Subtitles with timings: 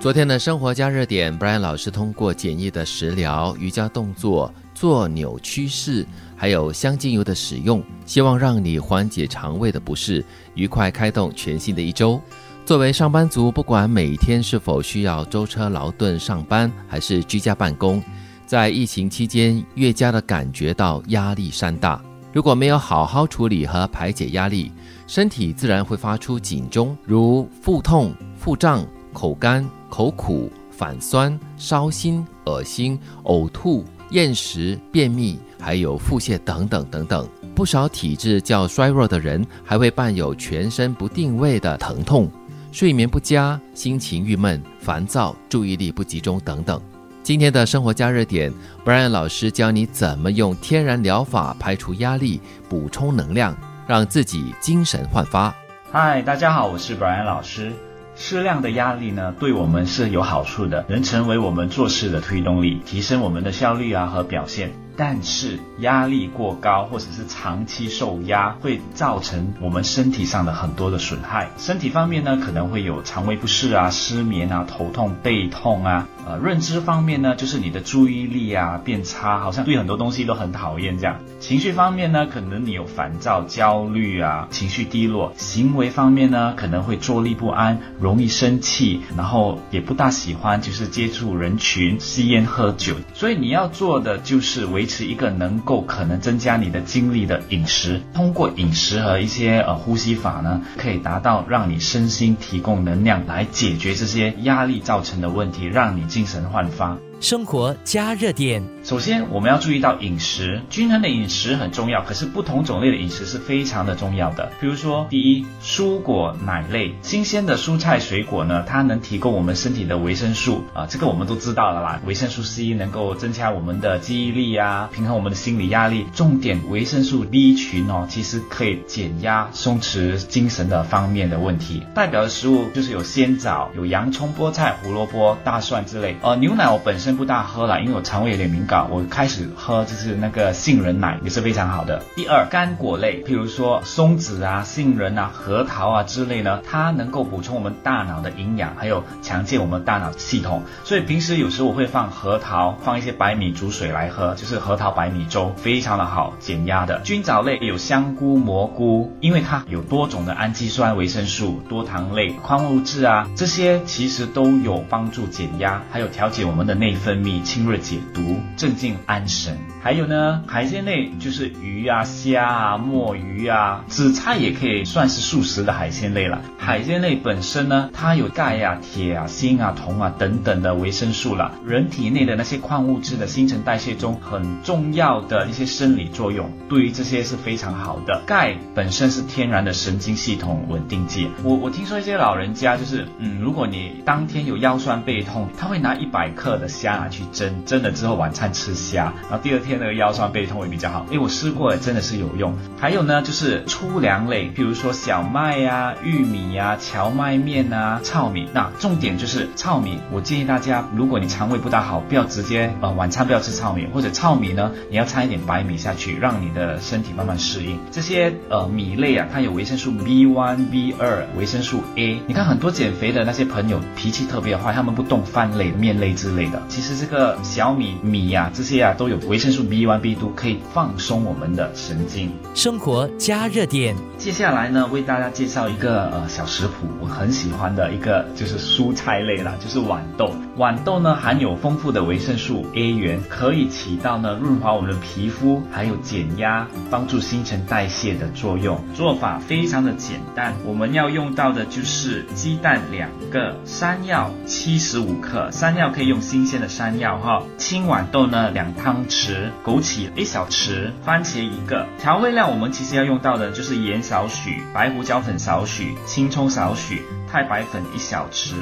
[0.00, 10.24] 昨天的生活加热点，Brian 老师通过简易的食疗、瑜伽动作、做扭曲式，还有香精油的使用，希望让你缓解肠胃的不适，
[10.54, 12.20] 愉快开动全新的一周。
[12.64, 18.00] 作为上班族，不管每天是否需要舟车劳顿上班，还是居家办公，
[18.46, 22.00] 在疫情期间越加的感觉到压力山大。
[22.32, 24.70] 如果没有好好处理和排解压力，
[25.08, 28.86] 身体自然会发出警钟，如腹痛、腹胀、
[29.18, 29.68] 口干。
[29.90, 37.26] 口苦、反酸、烧心、恶心、呕吐、厌食、便秘，还有腹泻等等等等。
[37.54, 42.30] 不少体质较衰弱的人，还会伴有全身不定位的疼痛、
[42.70, 46.78] 睡眠不佳、心情郁闷、烦躁、注意力不集中等等。
[47.22, 48.52] 今天的生活加热点
[48.84, 55.52] ，Brian 老师教你怎么用天然疗法排除压力、补充能量，让自己精神焕发。
[55.90, 57.72] 嗨，大家好，我是 Brian 老师。
[58.20, 64.72] 适量的压力呢，对我们是有好处的，能成为我们做事的推动力，提升我们的效率啊和表现。
[65.00, 71.50] 但是压力过高或者是长期受压，会造成我们身体上的很多的损害。
[71.56, 76.08] 身体方面呢，可能会有肠胃不适啊、失眠啊、头痛、背痛啊。
[76.26, 81.20] 呃，认知方面呢，就是你的注意力啊变差，好像对很多东西都很讨厌这样。
[81.38, 85.32] 情绪方面呢，可能你有烦躁、焦虑啊，情绪低落。
[85.36, 92.96] 行为方面呢，可能会坐立不安，容易生气，然后也不大喜欢就是接触人群、吸烟、喝酒。
[93.14, 94.87] 所以你要做的就是维。
[94.88, 106.96] 持一个能够可能增加你的精力的饮食，通过饮食和一些呃呼吸法呢，可以达到让你身心提供能量，来解决这些压力造成的问题，让你精神焕发。
[107.20, 108.62] 生活加热点。
[108.84, 112.00] 首先，我们要注意到饮食均衡的饮食很重要。
[112.02, 114.52] 可是不同种类的饮食是非常的重要的。
[114.60, 122.00] 比如说，第一，蔬果奶类，新鲜的蔬菜水果呢，它能提供我们身体的维生素啊，这个我们都知道了啦。
[122.06, 126.06] 维生素 C 能够增加我们的记忆力啊，平衡我们的心理压力。
[126.14, 131.82] 重点，维生素 B 群哦，其实可以减压、松弛精神的方面的问题。
[131.94, 136.16] 代表的食物就是有鲜枣、有洋葱、菠菜、胡萝卜、大蒜之类。
[136.22, 137.07] 呃，牛奶我本身。
[137.16, 138.88] 不大喝了，因为我肠胃有点敏感。
[138.90, 142.02] 我开始喝就是那个杏仁奶，也是非常好的。
[142.16, 150.62] 第二，干果类，譬如说松子啊、杏仁啊、核桃啊之类呢，它能够补充我们大脑的营养，还有强健我们大脑系统。
[150.84, 157.00] 所以平时有时候我会放核桃，放一些白米煮水来喝，就是核桃白米粥，非常的好，减压的。
[157.00, 166.97] 菌藻类有香菇、蘑菇，因为它有多种的氨基酸、维生素、多糖类、矿物质啊，这些其实都有帮助减压，还有调节我们的内。
[166.98, 169.56] 分泌清热解毒、镇静安神。
[169.82, 176.42] 还有呢，海鲜类就是鱼啊、虾啊、墨鱼啊，紫菜也可以算是素食的海鲜类了。
[176.58, 181.54] 海鲜类本身呢，它有钙啊、铁啊、锌啊、铜啊等等的维生素了。
[181.64, 188.22] 人体内的那些矿物质的新陈代谢中很重要的一些生理作用，对于这些是非常好的。
[188.26, 191.28] 钙本身是天然的神经系统稳定剂。
[191.44, 199.78] 我我听说一些老人家就是，嗯，如果你当天有腰酸背痛，他会拿一百克的虾拿去蒸，蒸了之后晚餐吃虾，然后第二天。
[199.78, 202.52] 那个腰酸背痛会比较好，因为我试过，真的是有用。
[202.80, 208.48] 还有呢，就是粗粮类，比如说小麦呀、玉米呀、荞麦面啊、糙米。
[208.52, 217.78] 那重点就是糙米，我建议大家，如果你肠胃不大好，不要直接呃晚餐不要吃糙米，或者糙米呢，你要掺一点白米下去，让你的身体慢慢适应。
[217.92, 222.20] 这些呃米类啊，它有维生素 B1、B2、维生素 A。
[222.26, 226.60] 你看很多减肥的那些朋友脾气特别坏，他们不动饭类、面类之类的。
[226.78, 229.64] 其实这个小米米呀，这些啊都有维生素。
[229.64, 232.30] B one B two 可以放松我们的神经。
[232.54, 240.32] 生活加热点，接下来呢，为大家介绍一个呃小食谱，我很喜欢的一个就是蔬菜类啦，就是豌豆。
[240.56, 248.80] 豌豆呢含有丰富的维生素 A 源，可以起到呢润滑我们的皮肤，还有减压、帮助新陈代谢的作用。
[248.94, 257.42] 做法非常的简单，我们要用到的就是鸡蛋两个，山药七十五克，山药可以用新鲜的山药哈。
[257.56, 259.50] 青豌豆呢两汤匙。
[259.64, 261.86] 枸杞一小匙，番茄一个。
[261.98, 268.52] 调味料我们其实要用到的就是盐少许，白胡椒粉少许，青葱少许，太白粉一小匙，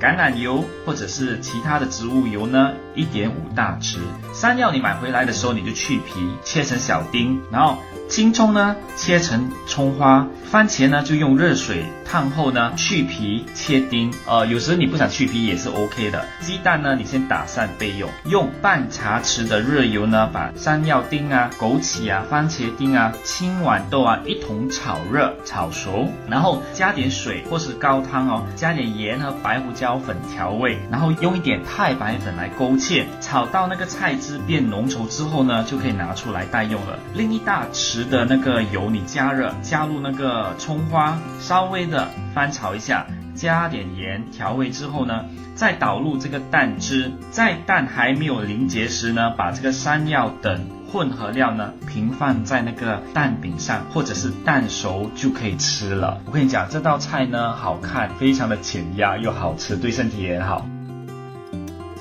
[0.00, 3.98] 橄榄油或者是其他的植物油呢，一点五大匙。
[4.32, 7.78] 山药你买回来的时候你就去皮，切成小丁，然后
[8.08, 16.24] 青葱呢切成葱花，番茄呢就用热水烫后呢去皮切丁，呃，有时你不想去皮也是 OK 的。
[16.40, 36.98] 鸡蛋呢你先打散备用，用半茶匙的热油呢把山药丁啊、枸杞啊、番茄丁啊、青豌豆啊一同炒热炒熟，然后加点水或是高汤哦，加点盐和白胡椒粉调味，然后用一点太白粉来勾芡，炒到那个菜汁变浓稠之后呢，就可以拿出来待用了。
[37.14, 56.20] 另一大匙的那个油你加热，加入那个葱花，稍微的翻炒一下，加点盐调味之后呢，再倒入这个蛋汁，在蛋还没有凝结时呢，把这个山药等混合料呢平放在那个蛋饼上，或者是蛋熟就可以吃了。
[56.24, 60.66] 我跟你讲，这道菜呢好看，非常的减压又好吃，对身体也好。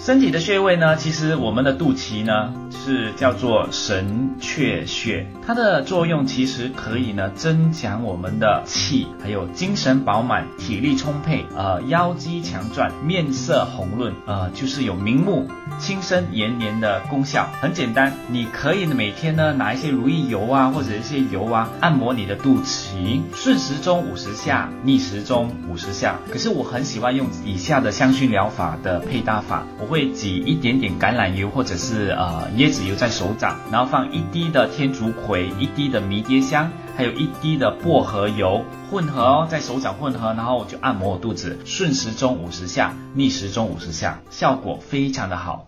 [0.03, 15.47] 身体的穴位呢，其实我们的肚脐呢是叫做神阙穴，它的作用其实可以呢增强我们的气，还有精神饱满、体力充沛，呃腰肌强壮、面色红润，呃就是有明目、
[15.79, 17.47] 轻身、延年的功效。
[17.61, 26.19] 很简单，你可以每天呢拿一些如意油啊或者一些油啊按摩你的肚脐，顺时钟五十下，逆时钟五十下。
[26.29, 29.92] 可是我很喜欢用以下的香薰疗法的配搭法，我。
[29.93, 45.67] 会挤一点点橄榄油或者是呃椰子油在手掌，然后放一滴的天竺葵，一滴的迷迭香，还有一滴的薄荷油，混合哦，在手掌混合，然后我就按摩我肚子，顺时钟五十下，逆时钟五十下，效果非常的好。